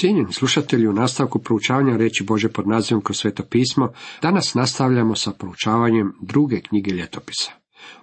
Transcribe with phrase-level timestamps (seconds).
[0.00, 5.32] Cijenjeni slušatelji, u nastavku proučavanja reći Bože pod nazivom kroz sveto pismo, danas nastavljamo sa
[5.32, 7.52] proučavanjem druge knjige ljetopisa.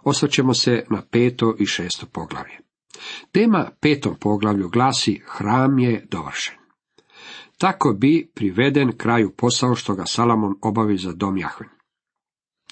[0.04, 2.58] Osvrćemo se na peto i šesto poglavlje.
[3.32, 6.56] Tema petom poglavlju glasi Hram je dovršen.
[7.58, 11.70] Tako bi priveden kraju posao što ga Salamon obavi za dom Jahven.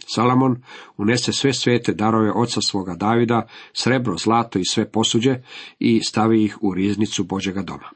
[0.08, 0.64] Salamon
[0.98, 5.36] unese sve svete darove oca svoga Davida, srebro, zlato i sve posuđe
[5.80, 7.95] i stavi ih u riznicu Božega doma.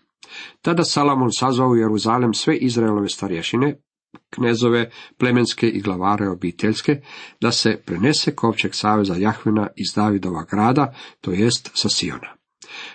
[0.62, 3.76] Tada Salamon sazvao u Jeruzalem sve Izraelove starješine,
[4.30, 7.02] knezove, plemenske i glavare obiteljske,
[7.42, 12.36] da se prenese kovčeg saveza Jahvina iz Davidova grada, to jest sa Siona.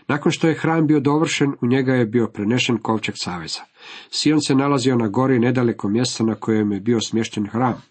[0.08, 3.60] Nakon što je hram bio dovršen, u njega je bio prenešen kovčeg saveza.
[4.10, 7.82] Sion se nalazio na gori nedaleko mjesta na kojem je bio smješten hram.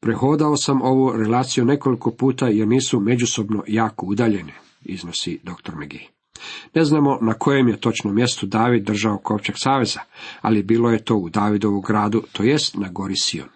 [0.00, 4.52] Prehodao sam ovu relaciju nekoliko puta jer nisu međusobno jako udaljene,
[4.82, 5.72] iznosi dr.
[5.76, 6.17] McGee.
[6.74, 10.00] Ne znamo na kojem je točno mjestu David držao kovčeg saveza,
[10.40, 13.48] ali bilo je to u Davidovu gradu, to jest na gori Sion.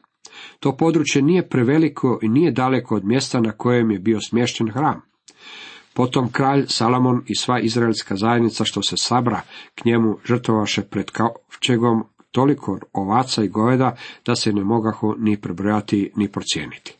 [0.60, 5.00] To područje nije preveliko i nije daleko od mjesta na kojem je bio smješten hram.
[5.94, 9.40] Potom kralj Salamon i sva izraelska zajednica što se sabra
[9.74, 16.10] k njemu žrtovaše pred kovčegom toliko ovaca i goveda da se ne mogaho ni prebrojati
[16.16, 16.96] ni procijeniti.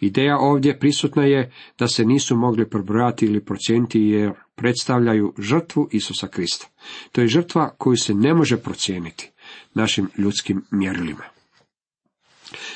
[0.00, 6.28] Ideja ovdje prisutna je da se nisu mogli prebrojati ili procijeniti jer predstavljaju žrtvu Isusa
[6.28, 6.66] Krista.
[7.12, 9.30] To je žrtva koju se ne može procijeniti
[9.74, 11.24] našim ljudskim mjerilima.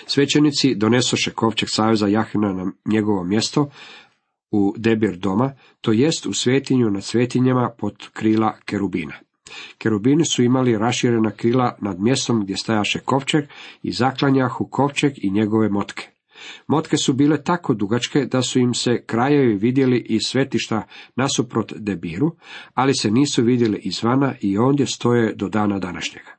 [0.06, 3.70] Svećenici donesoše kovčeg saveza Jahina na njegovo mjesto
[4.50, 9.14] u debir doma, to jest u svetinju nad svetinjama pod krila kerubina.
[9.78, 13.44] Kerubini su imali raširena krila nad mjestom gdje stajaše kovčeg
[13.82, 16.15] i zaklanjahu kovčeg i njegove motke.
[16.66, 20.82] Motke su bile tako dugačke da su im se krajevi vidjeli iz svetišta
[21.16, 22.36] nasuprot debiru,
[22.74, 26.36] ali se nisu vidjeli izvana i ondje stoje do dana današnjega.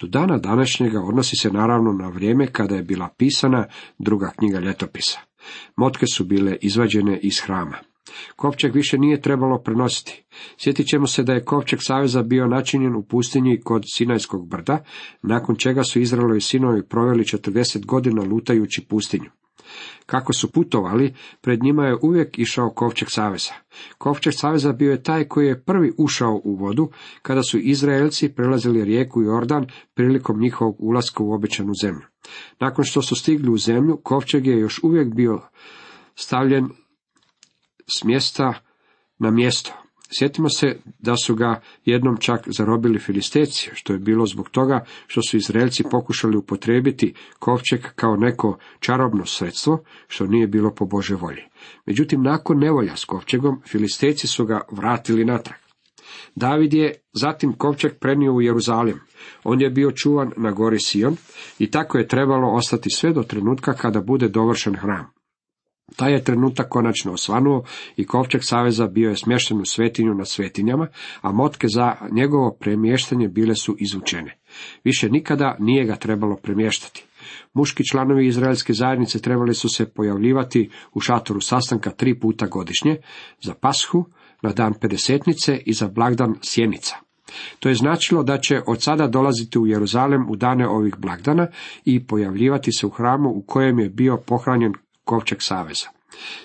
[0.00, 3.66] Do dana današnjega odnosi se naravno na vrijeme kada je bila pisana
[3.98, 5.20] druga knjiga ljetopisa.
[5.76, 7.91] Motke su bile izvađene iz hrama.
[8.36, 10.24] Kovčeg više nije trebalo prenositi.
[10.58, 14.84] Sjetit ćemo se da je kovčeg saveza bio načinjen u pustinji kod Sinajskog brda,
[15.22, 19.30] nakon čega su Izraelovi sinovi proveli 40 godina lutajući pustinju.
[20.06, 23.52] Kako su putovali, pred njima je uvijek išao kovčeg saveza.
[23.98, 26.90] Kovčeg saveza bio je taj koji je prvi ušao u vodu,
[27.22, 32.06] kada su Izraelci prelazili rijeku Jordan prilikom njihovog ulaska u obećanu zemlju.
[32.60, 35.40] Nakon što su stigli u zemlju, kovčeg je još uvijek bio
[36.14, 36.68] stavljen
[37.98, 38.54] s mjesta
[39.18, 39.72] na mjesto.
[40.18, 45.22] Sjetimo se da su ga jednom čak zarobili filisteci, što je bilo zbog toga što
[45.22, 51.42] su Izraelci pokušali upotrijebiti kovčeg kao neko čarobno sredstvo, što nije bilo po Bože volji.
[51.86, 55.58] Međutim, nakon nevolja s kovčegom, filisteci su ga vratili natrag.
[56.34, 59.00] David je zatim kovčeg prenio u Jeruzalim.
[59.44, 61.16] On je bio čuvan na gori Sion
[61.58, 65.21] i tako je trebalo ostati sve do trenutka kada bude dovršen hram.
[65.96, 67.64] Taj je trenutak konačno osvanuo
[67.96, 70.88] i kovčeg saveza bio je smješten u svetinju na svetinjama,
[71.20, 74.38] a motke za njegovo premještanje bile su izvučene.
[74.84, 77.04] Više nikada nije ga trebalo premještati.
[77.54, 82.96] Muški članovi izraelske zajednice trebali su se pojavljivati u šatoru sastanka tri puta godišnje,
[83.40, 84.04] za pashu,
[84.42, 86.96] na dan pedesetnice i za blagdan sjenica.
[87.58, 91.46] To je značilo da će od sada dolaziti u Jeruzalem u dane ovih blagdana
[91.84, 94.72] i pojavljivati se u hramu u kojem je bio pohranjen
[95.04, 95.88] kovčeg saveza.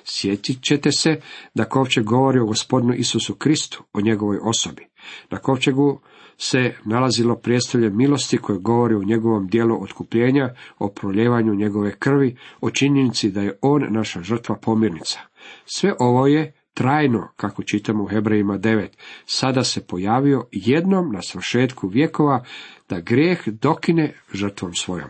[0.04, 1.22] Sjetit ćete se
[1.54, 4.88] da kovčeg govori o gospodinu Isusu Kristu, o njegovoj osobi.
[5.30, 6.02] Na kovčegu
[6.38, 12.70] se nalazilo prijestolje milosti koje govori o njegovom dijelu otkupljenja, o proljevanju njegove krvi, o
[12.70, 15.20] činjenici da je on naša žrtva pomirnica.
[15.66, 18.88] Sve ovo je trajno, kako čitamo u Hebrejima 9,
[19.26, 22.44] sada se pojavio jednom na svršetku vjekova
[22.90, 25.10] da grijeh dokine žrtvom svojom.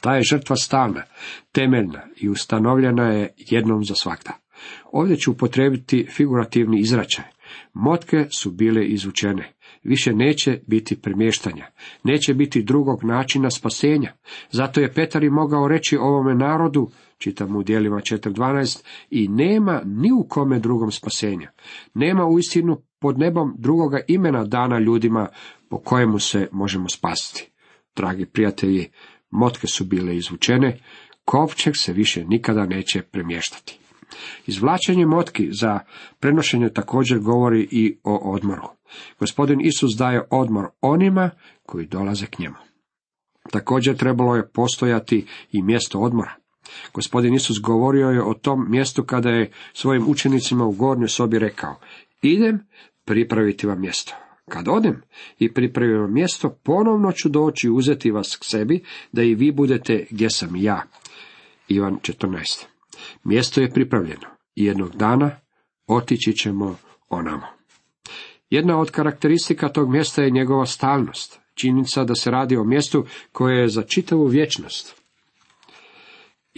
[0.00, 1.02] Ta je žrtva stalna,
[1.52, 4.32] temeljna i ustanovljena je jednom za svakda.
[4.92, 7.24] Ovdje ću upotrebiti figurativni izračaj.
[7.74, 9.52] Motke su bile izučene.
[9.82, 11.66] Više neće biti premještanja.
[12.04, 14.12] Neće biti drugog načina spasenja.
[14.50, 20.12] Zato je Petar i mogao reći ovome narodu, čitam u dijelima 4.12, i nema ni
[20.12, 21.50] u kome drugom spasenja.
[21.94, 25.28] Nema u istinu pod nebom drugoga imena dana ljudima
[25.68, 27.50] po kojemu se možemo spasiti.
[27.96, 28.90] Dragi prijatelji,
[29.30, 30.80] Motke su bile izvučene,
[31.24, 33.78] kovčeg se više nikada neće premještati.
[34.46, 35.80] Izvlačenje motki za
[36.20, 38.68] prenošenje također govori i o odmoru.
[39.20, 41.30] Gospodin Isus daje odmor onima
[41.66, 42.56] koji dolaze k njemu.
[43.50, 46.34] Također trebalo je postojati i mjesto odmora.
[46.94, 51.80] Gospodin Isus govorio je o tom mjestu kada je svojim učenicima u gornjoj sobi rekao,
[52.22, 52.66] idem
[53.04, 54.25] pripraviti vam mjesto.
[54.50, 55.02] Kad odem
[55.38, 60.30] i pripremim mjesto, ponovno ću doći uzeti vas k sebi, da i vi budete gdje
[60.30, 60.82] sam ja.
[61.68, 62.64] Ivan 14.
[63.24, 65.30] Mjesto je pripravljeno i jednog dana
[65.86, 66.76] otići ćemo
[67.08, 67.46] onamo.
[68.50, 73.60] Jedna od karakteristika tog mjesta je njegova stalnost, činjenica da se radi o mjestu koje
[73.60, 75.05] je za čitavu vječnost.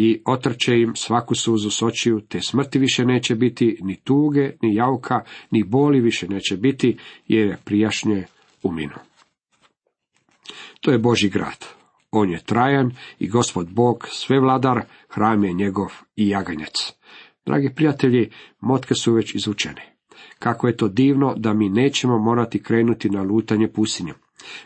[0.00, 4.74] I otrče im svaku suzu s očiju, te smrti više neće biti, ni tuge, ni
[4.74, 6.96] jauka, ni boli više neće biti,
[7.26, 8.24] jer je prijašnje
[8.62, 8.94] uminu.
[10.80, 11.66] To je Boži grad.
[12.10, 16.92] On je trajan i gospod Bog, sve vladar, hram je njegov i jaganjac.
[17.46, 18.30] Dragi prijatelji,
[18.60, 19.96] motke su već izučene.
[20.38, 24.14] Kako je to divno da mi nećemo morati krenuti na lutanje pusinjem.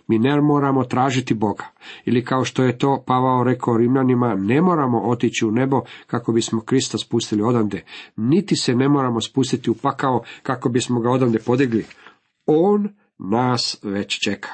[0.07, 1.65] Mi ne moramo tražiti Boga.
[2.05, 6.61] Ili kao što je to Pavao rekao Rimljanima, ne moramo otići u nebo kako bismo
[6.61, 7.85] Krista spustili odande,
[8.17, 11.85] niti se ne moramo spustiti u pakao kako bismo ga odande podigli.
[12.47, 12.89] On
[13.19, 14.51] nas već čeka.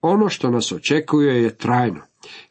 [0.00, 2.00] Ono što nas očekuje je trajno,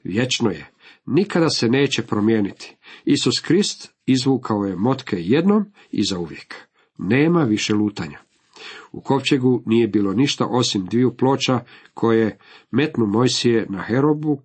[0.03, 0.71] vječno je,
[1.05, 2.75] nikada se neće promijeniti.
[3.05, 6.55] Isus Krist izvukao je motke jednom i zauvijek.
[6.97, 8.26] Nema više lutanja.
[8.92, 11.59] U kovčegu nije bilo ništa osim dviju ploča
[11.94, 12.38] koje
[12.71, 14.42] metnu Mojsije na Herobu,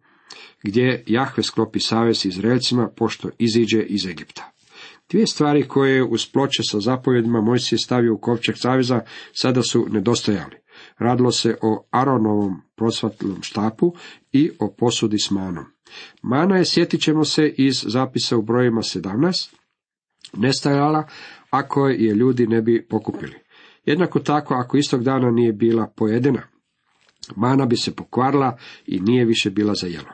[0.63, 4.53] gdje Jahve sklopi savez Izraelcima pošto iziđe iz Egipta.
[5.11, 9.01] Dvije stvari koje je uz ploče sa zapovjedima Mojsije stavio u kovčeg saveza
[9.33, 10.57] sada su nedostajali.
[10.99, 13.93] Radilo se o Aronovom prosvatlom štapu
[14.33, 15.65] i o posudi s manom.
[16.23, 19.55] Mana je, sjetit ćemo se iz zapisa u brojima 17,
[20.37, 21.09] nestajala
[21.51, 23.35] ako je ljudi ne bi pokupili.
[23.85, 26.43] Jednako tako, ako istog dana nije bila pojedena,
[27.37, 30.13] mana bi se pokvarila i nije više bila za jelo.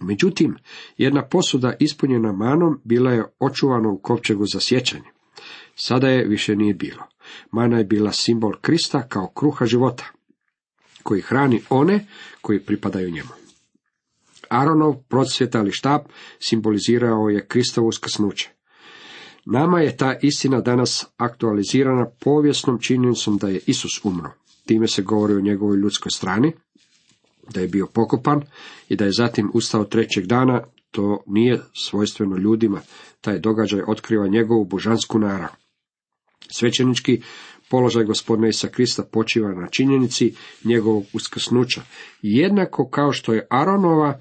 [0.00, 0.56] Međutim,
[0.98, 5.08] jedna posuda ispunjena manom bila je očuvana u kovčegu za sjećanje.
[5.74, 7.02] Sada je više nije bilo.
[7.50, 10.04] Mana je bila simbol Krista kao kruha života,
[11.02, 12.06] koji hrani one
[12.40, 13.28] koji pripadaju njemu.
[14.48, 16.06] Aronov procvjetali štap
[16.40, 18.53] simbolizirao je Kristovo uskrsnuće.
[19.46, 24.30] Nama je ta istina danas aktualizirana povijesnom činjenicom da je Isus umro.
[24.66, 26.52] Time se govori o njegovoj ljudskoj strani,
[27.50, 28.42] da je bio pokopan
[28.88, 32.80] i da je zatim ustao trećeg dana, to nije svojstveno ljudima.
[33.20, 35.48] Taj događaj otkriva njegovu božansku narav.
[36.56, 37.22] Svećenički
[37.70, 41.82] položaj gospodina Isa Krista počiva na činjenici njegovog uskrsnuća.
[42.22, 44.20] Jednako kao što je Aronova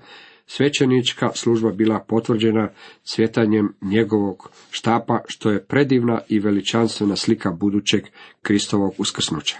[0.56, 2.70] svećenička služba bila potvrđena
[3.04, 8.04] svjetanjem njegovog štapa, što je predivna i veličanstvena slika budućeg
[8.42, 9.58] Kristovog uskrsnuća.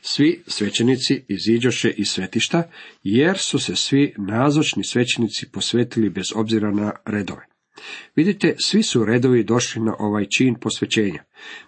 [0.00, 2.70] Svi svećenici iziđoše iz svetišta,
[3.02, 7.55] jer su se svi nazočni svećenici posvetili bez obzira na redove.
[8.16, 11.24] Vidite, svi su redovi došli na ovaj čin posvećenja.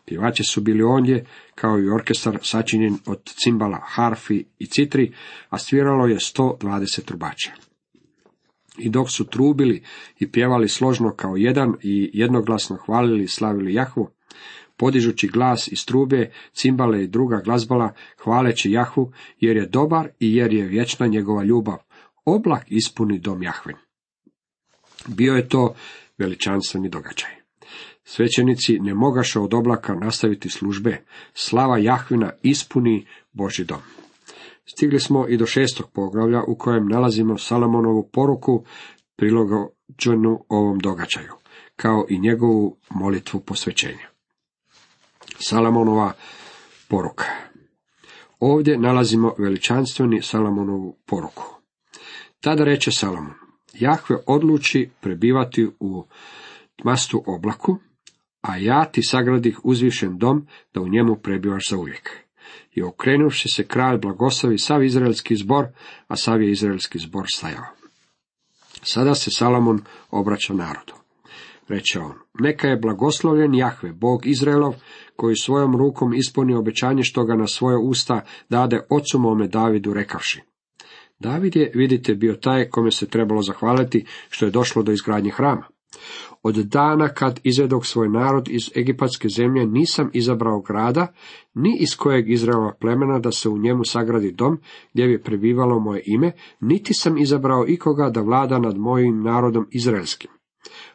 [0.06, 1.24] Pjevači su bili ondje,
[1.54, 5.12] kao i orkestar sačinjen od cimbala, harfi i citri,
[5.48, 7.52] a sviralo je 120 trubača.
[8.78, 9.82] I dok su trubili
[10.18, 14.10] i pjevali složno kao jedan i jednoglasno hvalili i slavili Jahvu,
[14.76, 17.92] podižući glas iz trube, cimbale i druga glazbala,
[18.24, 21.76] hvaleći Jahvu, jer je dobar i jer je vječna njegova ljubav.
[22.24, 23.76] Oblak ispuni dom Jahvin.
[25.08, 25.74] Bio je to
[26.18, 27.30] veličanstveni događaj.
[28.04, 31.02] Svećenici ne mogaše od oblaka nastaviti službe,
[31.34, 33.80] slava Jahvina ispuni Boži dom.
[34.64, 38.64] Stigli smo i do šestog poglavlja u kojem nalazimo Salamonovu poruku
[39.16, 41.32] prilogođenu ovom događaju,
[41.76, 44.08] kao i njegovu molitvu posvećenja.
[45.38, 46.12] Salamonova
[46.88, 47.24] poruka.
[48.40, 51.44] Ovdje nalazimo veličanstveni Salamonovu poruku.
[52.40, 56.04] Tada reče Salomon, Jahve odluči prebivati u
[56.76, 57.78] tmastu oblaku,
[58.40, 62.10] a ja ti sagradih uzvišen dom da u njemu prebivaš za uvijek.
[62.74, 65.66] I okrenuvši se kralj blagoslovi sav izraelski zbor,
[66.08, 67.66] a sav je izraelski zbor stajao.
[68.82, 70.92] Sada se Salomon obraća narodu.
[71.68, 74.74] Reče on, neka je blagoslovljen Jahve, Bog Izraelov,
[75.16, 80.42] koji svojom rukom ispunio obećanje što ga na svoje usta dade ocu mome Davidu rekavši.
[81.18, 85.66] David je, vidite, bio taj kome se trebalo zahvaliti što je došlo do izgradnje hrama.
[86.42, 91.06] Od dana kad izvedog svoj narod iz egipatske zemlje nisam izabrao grada,
[91.54, 94.58] ni iz kojeg Izraela plemena da se u njemu sagradi dom
[94.92, 100.30] gdje bi prebivalo moje ime, niti sam izabrao ikoga da vlada nad mojim narodom izraelskim.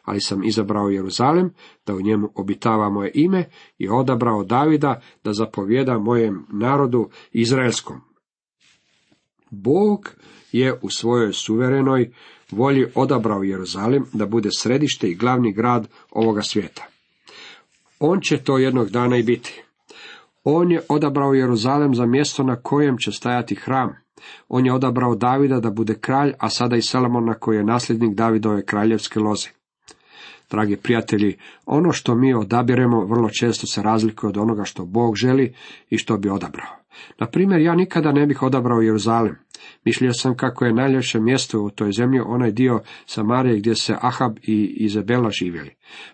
[0.02, 1.50] Ali sam izabrao Jeruzalem,
[1.86, 3.44] da u njemu obitava moje ime
[3.78, 8.13] i odabrao Davida da zapovjeda mojem narodu izraelskom.
[9.54, 10.14] Bog
[10.52, 12.10] je u svojoj suverenoj
[12.50, 16.86] volji odabrao Jeruzalem da bude središte i glavni grad ovoga svijeta.
[17.98, 19.62] On će to jednog dana i biti.
[20.44, 23.96] On je odabrao Jeruzalem za mjesto na kojem će stajati hram.
[24.48, 28.64] On je odabrao Davida da bude kralj, a sada i Salomona koji je nasljednik Davidove
[28.64, 29.48] kraljevske loze.
[30.50, 35.54] Dragi prijatelji, ono što mi odabiremo vrlo često se razlikuje od onoga što Bog želi
[35.90, 36.83] i što bi odabrao.
[37.20, 39.36] Na primjer, ja nikada ne bih odabrao Jeruzalem.
[39.84, 44.36] Mišljio sam kako je najljepše mjesto u toj zemlji onaj dio Samarije gdje se Ahab
[44.42, 45.70] i Izabela živjeli.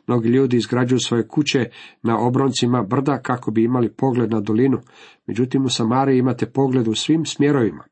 [0.06, 1.70] Mnogi ljudi izgrađuju svoje kuće
[2.02, 4.80] na obroncima brda kako bi imali pogled na dolinu,
[5.26, 7.84] međutim u Samariji imate pogled u svim smjerovima.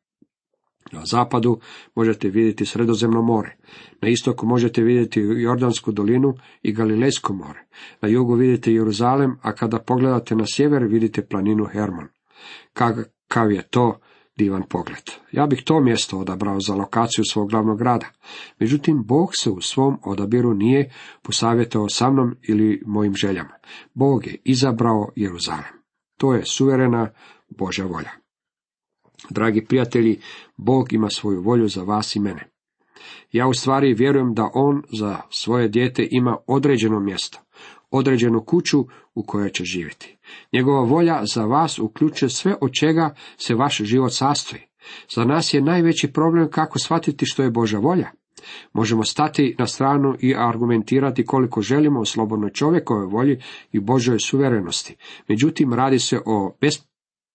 [0.92, 1.60] Na zapadu
[1.94, 3.56] možete vidjeti Sredozemno more,
[4.02, 7.60] na istoku možete vidjeti Jordansku dolinu i Galilejsko more,
[8.00, 12.08] na jugu vidite Jeruzalem, a kada pogledate na sjever vidite planinu Hermon.
[12.72, 14.00] Kakav je to
[14.38, 15.02] divan pogled.
[15.32, 18.06] Ja bih to mjesto odabrao za lokaciju svog glavnog grada.
[18.58, 20.92] Međutim, Bog se u svom odabiru nije
[21.22, 23.54] posavjetao sa mnom ili mojim željama.
[23.94, 25.78] Bog je izabrao Jeruzalem.
[26.16, 27.10] To je suverena
[27.48, 28.10] Božja volja.
[29.30, 30.20] Dragi prijatelji,
[30.56, 32.50] Bog ima svoju volju za vas i mene.
[33.32, 37.38] Ja u stvari vjerujem da On za svoje dijete ima određeno mjesto,
[37.90, 40.17] određenu kuću u kojoj će živjeti.
[40.52, 44.62] Njegova volja za vas uključuje sve od čega se vaš život sastoji.
[45.14, 48.10] Za nas je najveći problem kako shvatiti što je Boža volja.
[48.72, 53.42] Možemo stati na stranu i argumentirati koliko želimo o slobodnoj čovjekovoj volji
[53.72, 54.96] i Božoj suverenosti.
[55.28, 56.56] Međutim, radi se o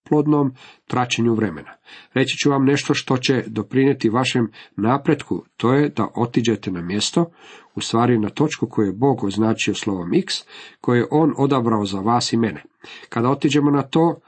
[0.08, 0.54] plodnom
[0.86, 1.70] traćenju vremena.
[2.14, 7.30] Reći ću vam nešto što će doprinijeti vašem napretku, to je da otiđete na mjesto,
[7.74, 10.34] u stvari na točku koju je Bog označio slovom x,
[10.80, 12.62] koje je On odabrao za vas i mene.
[13.08, 14.20] Kada otiđemo na to,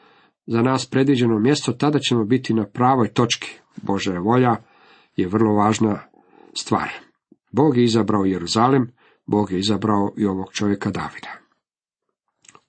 [0.46, 3.58] za nas predviđeno mjesto, tada ćemo biti na pravoj točki.
[3.82, 4.56] Božja volja
[5.16, 5.98] je vrlo važna
[6.54, 6.88] stvar.
[7.52, 8.92] Bog je izabrao Jeruzalem,
[9.26, 11.45] Bog je izabrao i ovog čovjeka Davida.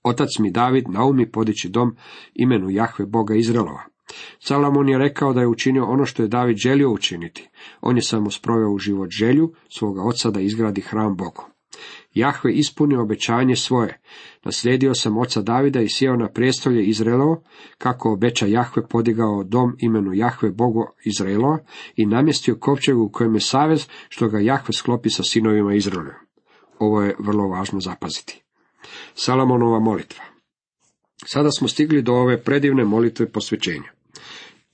[0.08, 1.96] Otac mi David naumi podići dom
[2.34, 3.84] imenu Jahve Boga Izraelova.
[4.40, 7.50] Salomon je rekao da je učinio ono što je David želio učiniti.
[7.82, 11.44] On je samo sproveo u život želju svoga oca da izgradi hram Bogu.
[12.14, 14.02] Jahve ispunio obećanje svoje.
[14.44, 17.44] Naslijedio sam oca Davida i sjeo na prijestolje Izraelovo,
[17.78, 21.60] kako obeća Jahve podigao dom imenu Jahve Bogu Izraelova
[21.96, 26.14] i namjestio kopčegu u kojem je savez što ga Jahve sklopi sa sinovima Izraela.
[26.80, 28.47] Ovo je vrlo važno zapaziti.
[29.16, 30.24] Salomonova molitva.
[31.26, 33.92] Sada smo stigli do ove predivne molitve posvećenja.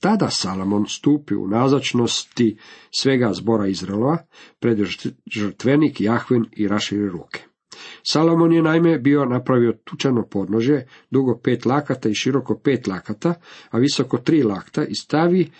[0.00, 2.56] Tada Salomon stupi u nazačnosti
[2.98, 4.18] svega zbora Izraelova,
[4.60, 4.78] pred
[5.26, 7.40] žrtvenik Jahvin i raširi ruke.
[8.02, 13.34] Salomon je naime bio napravio tučano podnožje, dugo pet lakata i široko pet lakata,
[13.70, 15.50] a visoko tri lakta i stavi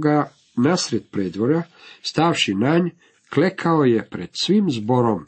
[0.00, 1.62] ga nasred predvorja,
[2.02, 2.90] stavši nanj,
[3.34, 5.26] klekao je pred svim zborom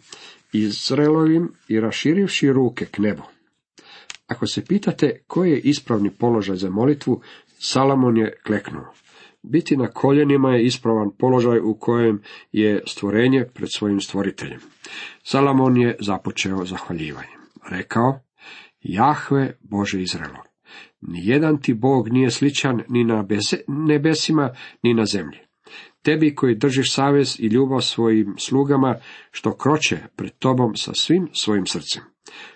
[0.55, 3.23] Izraelovim i raširivši ruke k nebu.
[4.27, 7.21] Ako se pitate koji je ispravni položaj za molitvu,
[7.59, 8.93] Salomon je kleknuo.
[9.43, 14.61] Biti na koljenima je ispravan položaj u kojem je stvorenje pred svojim stvoriteljem.
[15.23, 17.41] Salomon je započeo zahvaljivanjem.
[17.71, 18.21] Rekao,
[18.81, 20.43] Jahve Bože Izraelo,
[21.01, 23.27] nijedan ti Bog nije sličan ni na
[23.69, 24.51] nebesima,
[24.83, 25.39] ni na zemlji.
[26.05, 28.97] Tebi koji držiš savez i ljubav svojim slugama,
[29.31, 32.03] što kroče pred tobom sa svim svojim srcem.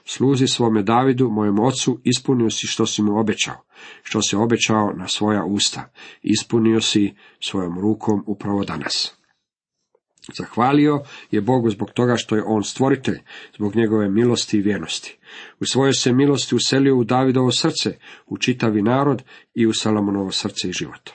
[0.04, 3.64] Sluzi svome Davidu, mojem ocu, ispunio si što si mu obećao,
[4.02, 9.14] što si obećao na svoja usta, ispunio si svojom rukom upravo danas.
[10.38, 13.18] Zahvalio je Bogu zbog toga što je on stvoritelj,
[13.56, 15.18] zbog njegove milosti i vjernosti.
[15.60, 19.22] U svojoj se milosti uselio u Davidovo srce, u čitavi narod
[19.54, 21.10] i u Salomonovo srce i život.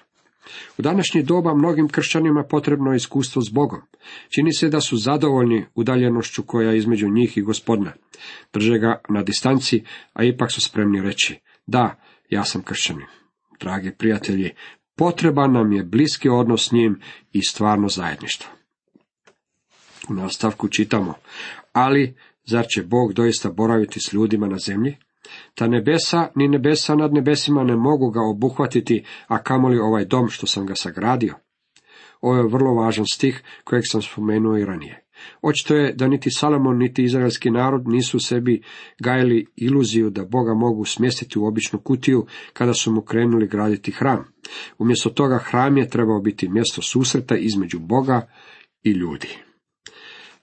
[0.77, 3.81] U današnje doba mnogim kršćanima potrebno je iskustvo s Bogom.
[4.29, 7.93] Čini se da su zadovoljni udaljenošću koja je između njih i gospodina.
[8.53, 9.83] Drže ga na distanci,
[10.13, 11.95] a ipak su spremni reći, da,
[12.29, 13.07] ja sam kršćanin.
[13.59, 14.51] Dragi prijatelji,
[14.95, 16.99] potreban nam je bliski odnos s njim
[17.31, 18.51] i stvarno zajedništvo.
[20.09, 21.13] U nastavku čitamo,
[21.73, 24.97] ali zar će Bog doista boraviti s ljudima na zemlji?
[25.55, 30.47] Ta nebesa, ni nebesa nad nebesima ne mogu ga obuhvatiti, a kamoli ovaj dom što
[30.47, 31.35] sam ga sagradio.
[32.21, 35.03] Ovo je vrlo važan stih kojeg sam spomenuo i ranije.
[35.41, 38.61] Očito je da niti Salomon, niti izraelski narod nisu sebi
[38.99, 44.25] gajili iluziju da Boga mogu smjestiti u običnu kutiju kada su mu krenuli graditi hram.
[44.77, 48.27] Umjesto toga hram je trebao biti mjesto susreta između Boga
[48.83, 49.37] i ljudi.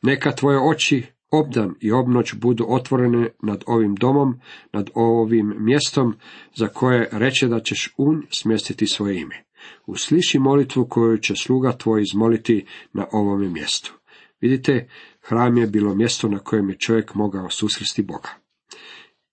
[0.02, 4.40] Neka tvoje oči obdan i obnoć budu otvorene nad ovim domom,
[4.72, 6.14] nad ovim mjestom
[6.54, 9.44] za koje reče da ćeš un smjestiti svoje ime.
[9.86, 13.94] Usliši molitvu koju će sluga tvoj izmoliti na ovome mjestu.
[14.40, 14.88] Vidite,
[15.20, 18.28] hram je bilo mjesto na kojem je čovjek mogao susresti Boga.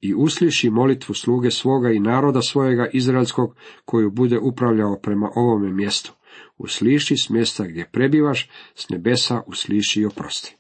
[0.02, 6.14] i usliši molitvu sluge svoga i naroda svojega izraelskog, koju bude upravljao prema ovome mjestu.
[6.58, 10.57] Usliši s mjesta gdje prebivaš, s nebesa usliši i oprosti.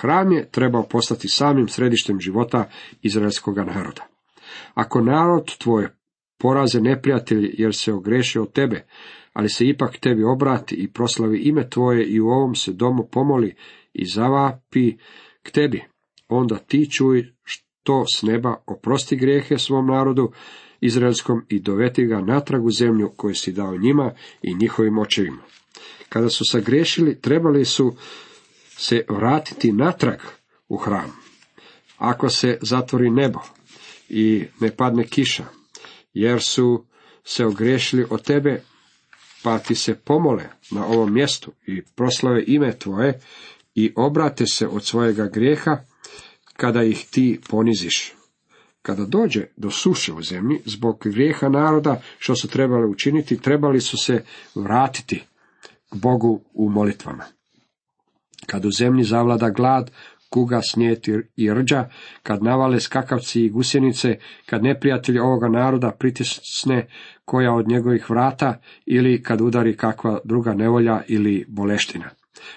[0.00, 2.70] Hram je trebao postati samim središtem života
[3.02, 4.06] izraelskoga naroda.
[4.74, 5.88] Ako narod tvoj
[6.38, 8.86] poraze neprijatelji jer se ogreše od tebe,
[9.32, 13.54] ali se ipak tebi obrati i proslavi ime tvoje i u ovom se domu pomoli
[13.92, 14.96] i zavapi
[15.42, 15.84] k tebi,
[16.28, 20.32] onda ti čuj što s neba oprosti grijehe svom narodu
[20.80, 24.12] izraelskom i doveti ga natrag u zemlju koju si dao njima
[24.42, 25.42] i njihovim očevima.
[26.08, 27.96] Kada su sagriješili, trebali su
[28.78, 30.18] se vratiti natrag
[30.68, 31.12] u hram.
[31.98, 33.40] Ako se zatvori nebo
[34.08, 35.44] i ne padne kiša,
[36.12, 36.84] jer su
[37.24, 38.62] se ogriješili od tebe,
[39.42, 43.20] pa ti se pomole na ovom mjestu i proslave ime tvoje
[43.74, 45.78] i obrate se od svojega grijeha,
[46.56, 48.14] kada ih ti poniziš.
[48.82, 53.96] Kada dođe do suše u zemlji, zbog grijeha naroda što su trebali učiniti, trebali su
[53.96, 55.24] se vratiti
[55.90, 57.37] k Bogu u molitvama.
[58.50, 59.90] Kad u zemlji zavlada glad,
[60.30, 61.88] kuga, snijet i rđa,
[62.22, 66.86] kad navale skakavci i gusjenice, kad neprijatelj ovoga naroda pritisne
[67.24, 72.10] koja od njegovih vrata, ili kad udari kakva druga nevolja ili boleština.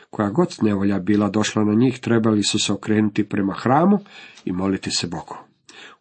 [0.10, 4.00] Koja god nevolja bila došla na njih, trebali su se okrenuti prema hramu
[4.46, 5.50] i moliti se Bogu.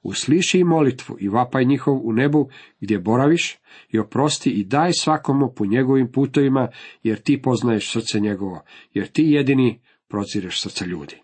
[0.02, 2.48] Usliši i molitvu i vapaj njihov u nebu
[2.80, 6.68] gdje boraviš i oprosti i daj svakomu po njegovim putovima,
[7.02, 8.62] jer ti poznaješ srce njegovo,
[8.94, 11.16] jer ti jedini procireš srce ljudi.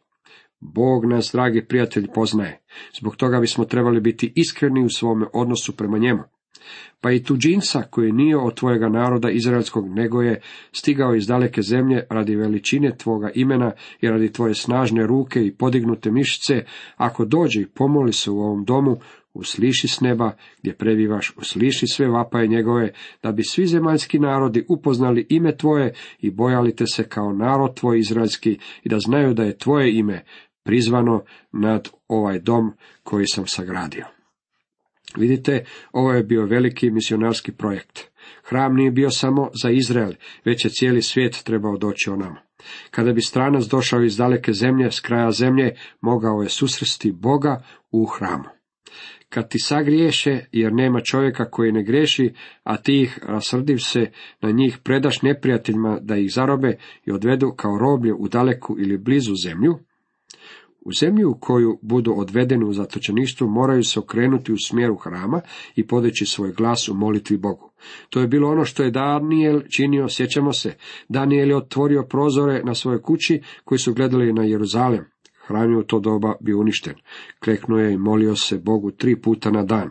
[0.61, 2.61] Bog nas, dragi prijatelj, poznaje.
[3.01, 6.23] Zbog toga bismo trebali biti iskreni u svome odnosu prema njemu.
[7.01, 10.41] Pa i tuđinca koji nije od tvojega naroda izraelskog, nego je
[10.73, 16.11] stigao iz daleke zemlje radi veličine tvoga imena i radi tvoje snažne ruke i podignute
[16.11, 16.65] mišice,
[16.97, 18.97] ako dođe i pomoli se u ovom domu,
[19.35, 25.27] usliši s neba gdje prebivaš, usliši sve vapaje njegove, da bi svi zemaljski narodi upoznali
[25.29, 29.59] ime tvoje i bojali te se kao narod tvoj izraelski i da znaju da je
[29.59, 30.25] tvoje ime
[30.65, 34.16] prizvano nad ovaj dom koji sam sagradio.
[35.17, 38.11] Vidite, ovo je bio veliki misionarski projekt.
[38.45, 40.13] Hram nije bio samo za Izrael,
[40.45, 42.41] već je cijeli svijet trebao doći o nama.
[42.91, 48.05] Kada bi stranac došao iz daleke zemlje, s kraja zemlje, mogao je susresti Boga u
[48.05, 48.45] hramu.
[49.29, 54.11] Kad ti sagriješe, jer nema čovjeka koji ne greši, a ti ih, rasrdiv se
[54.43, 59.35] na njih, predaš neprijateljima da ih zarobe i odvedu kao roblje u daleku ili blizu
[59.35, 59.79] zemlju,
[60.87, 65.41] u zemlju u koju budu odvedeni u zatočeništvo moraju se okrenuti u smjeru hrama
[65.77, 67.71] i podići svoj glas u molitvi Bogu.
[68.11, 70.77] To je bilo ono što je Daniel činio, sjećamo se.
[71.09, 75.05] Daniel je otvorio prozore na svojoj kući koji su gledali na Jeruzalem.
[75.47, 76.95] Hram je u to doba bio uništen.
[77.45, 79.91] Kleknuo je i molio se Bogu tri puta na dan.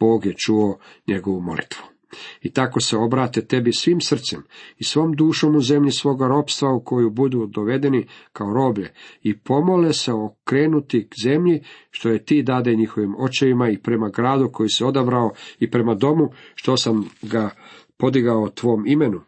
[0.00, 1.93] Bog je čuo njegovu molitvu.
[2.42, 4.42] I tako se obrate tebi svim srcem
[4.78, 9.92] i svom dušom u zemlji svoga ropstva u koju budu dovedeni kao roblje i pomole
[9.92, 14.84] se okrenuti k zemlji što je ti dade njihovim očevima i prema gradu koji se
[14.84, 17.50] odabrao i prema domu što sam ga
[17.96, 19.20] podigao tvom imenu.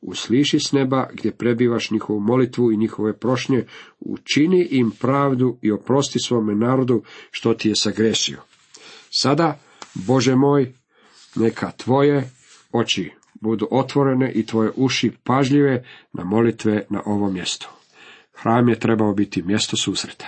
[0.00, 3.64] Usliši s neba gdje prebivaš njihovu molitvu i njihove prošnje,
[4.00, 8.38] učini im pravdu i oprosti svome narodu što ti je sagrešio.
[9.10, 9.58] Sada,
[9.94, 10.72] Bože moj,
[11.36, 12.30] neka tvoje
[12.72, 17.68] oči budu otvorene i tvoje uši pažljive na molitve na ovom mjestu.
[18.32, 20.26] Hram je trebao biti mjesto susreta.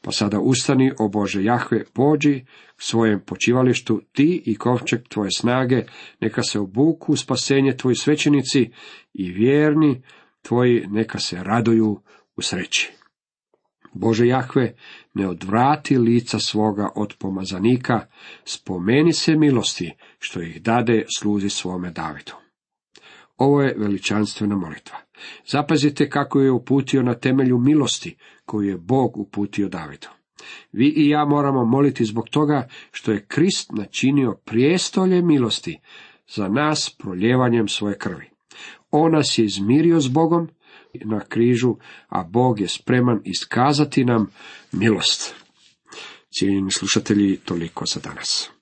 [0.00, 2.44] Pa sada ustani, o Bože Jahve, pođi
[2.76, 5.82] k svojem počivalištu, ti i kovčeg tvoje snage,
[6.20, 8.70] neka se obuku u spasenje tvoji svećenici
[9.14, 10.02] i vjerni
[10.42, 12.00] tvoji neka se raduju
[12.36, 12.92] u sreći.
[13.94, 14.74] Bože Jahve,
[15.14, 18.06] ne odvrati lica svoga od pomazanika,
[18.44, 22.32] spomeni se milosti, što ih dade sluzi svome Davidu.
[23.36, 24.98] Ovo je veličanstvena molitva.
[25.46, 30.08] Zapazite kako je uputio na temelju milosti koju je Bog uputio Davidu.
[30.72, 35.80] Vi i ja moramo moliti zbog toga što je Krist načinio prijestolje milosti
[36.28, 38.30] za nas proljevanjem svoje krvi.
[38.90, 40.48] On nas je izmirio s Bogom
[41.04, 41.76] na križu,
[42.08, 44.30] a Bog je spreman iskazati nam
[44.72, 45.34] milost.
[46.38, 48.53] Cijenjeni slušatelji, toliko za danas.